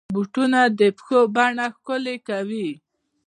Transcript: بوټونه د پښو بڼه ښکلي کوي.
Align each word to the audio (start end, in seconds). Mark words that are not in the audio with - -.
بوټونه 0.13 0.59
د 0.79 0.81
پښو 0.97 1.19
بڼه 1.35 1.65
ښکلي 1.75 2.17
کوي. 2.27 2.69